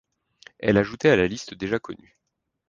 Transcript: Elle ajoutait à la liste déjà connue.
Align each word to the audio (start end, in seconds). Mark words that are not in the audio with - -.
Elle 0.57 0.77
ajoutait 0.79 1.11
à 1.11 1.15
la 1.15 1.27
liste 1.27 1.53
déjà 1.53 1.77
connue. 1.77 2.17